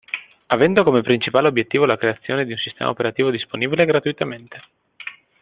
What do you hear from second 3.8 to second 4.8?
gratuitamente.